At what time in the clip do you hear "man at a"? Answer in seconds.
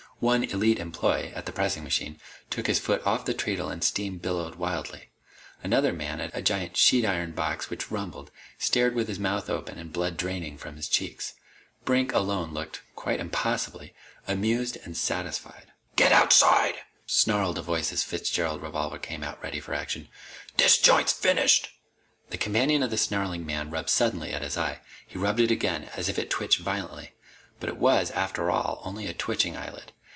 5.91-6.43